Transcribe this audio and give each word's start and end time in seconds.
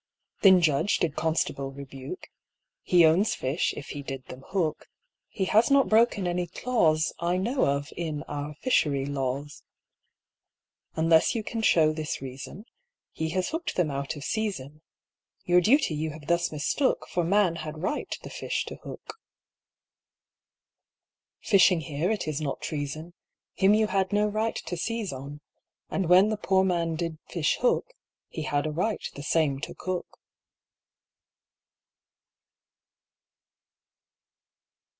Then 0.43 0.59
judge 0.59 0.97
did 0.97 1.15
constable 1.15 1.71
rebuke, 1.71 2.27
He 2.81 3.05
owns 3.05 3.35
fish 3.35 3.75
if 3.77 3.89
he 3.89 4.01
did 4.01 4.25
them 4.25 4.41
hook, 4.47 4.87
He 5.29 5.45
has 5.45 5.69
not 5.69 5.87
broken 5.87 6.25
any 6.25 6.47
clause 6.47 7.13
I 7.19 7.37
know 7.37 7.65
of 7.67 7.93
in 7.95 8.23
our 8.23 8.55
fishery 8.55 9.05
laws. 9.05 9.61
Unless 10.95 11.35
you 11.35 11.43
can 11.43 11.61
show 11.61 11.93
this 11.93 12.23
reason, 12.23 12.65
He 13.11 13.29
has 13.33 13.49
hooked 13.49 13.75
them 13.75 13.91
out 13.91 14.15
of 14.15 14.23
season, 14.23 14.81
Your 15.43 15.61
duty 15.61 15.93
you 15.93 16.09
have 16.09 16.25
thus 16.25 16.51
mistook, 16.51 17.05
For 17.07 17.23
man 17.23 17.57
had 17.57 17.83
right 17.83 18.11
the 18.23 18.31
fish 18.31 18.65
to 18.65 18.77
hook. 18.77 19.19
Fishing 21.43 21.81
here 21.81 22.09
it 22.09 22.27
is 22.27 22.41
not 22.41 22.61
treason, 22.61 23.13
Him 23.53 23.75
you 23.75 23.85
had 23.85 24.11
no 24.11 24.25
right 24.25 24.55
to 24.55 24.75
seize 24.75 25.13
on, 25.13 25.39
And 25.91 26.09
when 26.09 26.29
the 26.29 26.35
poor 26.37 26.63
man 26.63 26.95
did 26.95 27.19
fish 27.27 27.59
hook, 27.61 27.85
He 28.27 28.41
had 28.41 28.65
a 28.65 28.71
right 28.71 29.07
the 29.13 29.21
same 29.21 29.59
to 29.59 29.75
cook. 29.75 30.07